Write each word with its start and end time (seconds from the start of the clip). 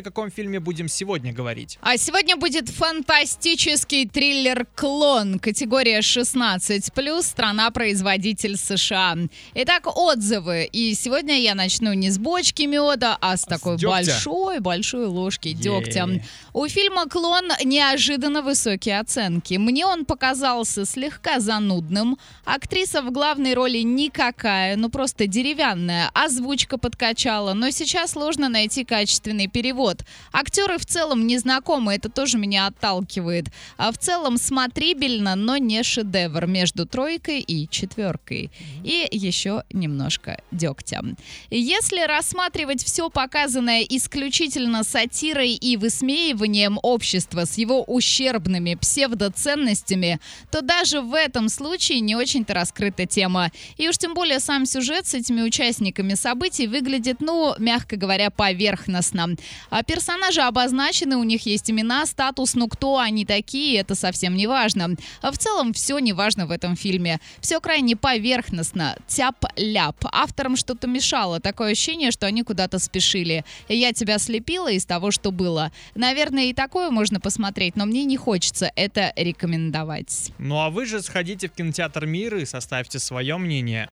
о 0.00 0.02
каком 0.02 0.30
фильме 0.30 0.60
будем 0.60 0.88
сегодня 0.88 1.32
говорить? 1.32 1.78
А 1.82 1.96
сегодня 1.98 2.36
будет 2.36 2.68
фантастический 2.70 4.08
триллер 4.08 4.66
«Клон», 4.74 5.38
категория 5.38 6.00
16+, 6.00 7.22
страна-производитель 7.22 8.56
США. 8.56 9.16
Итак, 9.54 9.86
отзывы. 9.94 10.64
И 10.72 10.94
сегодня 10.94 11.38
я 11.38 11.54
начну 11.54 11.92
не 11.92 12.10
с 12.10 12.18
бочки 12.18 12.62
меда, 12.62 13.18
а 13.20 13.36
с 13.36 13.42
такой 13.42 13.76
большой-большой 13.76 15.06
ложки 15.06 15.52
дегтя. 15.52 16.08
У 16.54 16.66
фильма 16.66 17.06
«Клон» 17.06 17.50
неожиданно 17.64 18.40
высокие 18.42 19.00
оценки. 19.00 19.54
Мне 19.54 19.84
он 19.84 20.06
показался 20.06 20.86
слегка 20.86 21.40
занудным. 21.40 22.18
Актриса 22.44 23.02
в 23.02 23.12
главной 23.12 23.52
роли 23.54 23.78
никакая, 23.78 24.76
ну 24.76 24.88
просто 24.88 25.26
деревянная. 25.26 26.10
Озвучка 26.14 26.78
подкачала, 26.78 27.52
но 27.52 27.70
сейчас 27.70 28.12
сложно 28.12 28.48
найти 28.48 28.84
качественный 28.84 29.46
перевод. 29.46 29.89
Актеры 30.32 30.78
в 30.78 30.86
целом 30.86 31.26
незнакомы, 31.26 31.94
это 31.94 32.08
тоже 32.08 32.38
меня 32.38 32.66
отталкивает. 32.66 33.46
А 33.76 33.92
в 33.92 33.98
целом 33.98 34.38
смотрибельно, 34.38 35.34
но 35.36 35.56
не 35.56 35.82
шедевр 35.82 36.46
между 36.46 36.86
тройкой 36.86 37.40
и 37.40 37.68
четверкой. 37.68 38.50
И 38.84 39.08
еще 39.10 39.64
немножко 39.72 40.40
дегтя. 40.50 41.02
Если 41.50 42.00
рассматривать 42.06 42.84
все 42.84 43.10
показанное 43.10 43.82
исключительно 43.82 44.84
сатирой 44.84 45.52
и 45.52 45.76
высмеиванием 45.76 46.78
общества 46.82 47.44
с 47.44 47.58
его 47.58 47.82
ущербными 47.82 48.74
псевдоценностями, 48.74 50.20
то 50.50 50.62
даже 50.62 51.00
в 51.00 51.14
этом 51.14 51.48
случае 51.48 52.00
не 52.00 52.16
очень-то 52.16 52.54
раскрыта 52.54 53.06
тема. 53.06 53.50
И 53.76 53.88
уж 53.88 53.98
тем 53.98 54.14
более 54.14 54.40
сам 54.40 54.66
сюжет 54.66 55.06
с 55.06 55.14
этими 55.14 55.42
участниками 55.42 56.14
событий 56.14 56.66
выглядит, 56.66 57.20
ну, 57.20 57.54
мягко 57.58 57.96
говоря, 57.96 58.30
поверхностно. 58.30 59.36
А 59.80 59.82
персонажи 59.82 60.42
обозначены, 60.42 61.16
у 61.16 61.22
них 61.22 61.46
есть 61.46 61.70
имена, 61.70 62.04
статус, 62.04 62.54
ну 62.54 62.68
кто 62.68 62.98
они 62.98 63.24
такие, 63.24 63.78
это 63.78 63.94
совсем 63.94 64.36
не 64.36 64.46
важно. 64.46 64.90
В 65.22 65.38
целом 65.38 65.72
все 65.72 65.98
не 66.00 66.12
важно 66.12 66.44
в 66.44 66.50
этом 66.50 66.76
фильме. 66.76 67.18
Все 67.40 67.60
крайне 67.60 67.96
поверхностно, 67.96 68.98
тяп-ляп. 69.08 69.96
Авторам 70.12 70.56
что-то 70.56 70.86
мешало, 70.86 71.40
такое 71.40 71.72
ощущение, 71.72 72.10
что 72.10 72.26
они 72.26 72.42
куда-то 72.42 72.78
спешили. 72.78 73.42
Я 73.70 73.94
тебя 73.94 74.18
слепила 74.18 74.70
из 74.70 74.84
того, 74.84 75.10
что 75.10 75.32
было. 75.32 75.72
Наверное, 75.94 76.44
и 76.44 76.52
такое 76.52 76.90
можно 76.90 77.18
посмотреть, 77.18 77.74
но 77.74 77.86
мне 77.86 78.04
не 78.04 78.18
хочется 78.18 78.70
это 78.76 79.14
рекомендовать. 79.16 80.30
Ну 80.36 80.60
а 80.60 80.68
вы 80.68 80.84
же 80.84 81.00
сходите 81.00 81.48
в 81.48 81.52
кинотеатр 81.52 82.04
«Мир» 82.04 82.36
и 82.36 82.44
составьте 82.44 82.98
свое 82.98 83.38
мнение. 83.38 83.88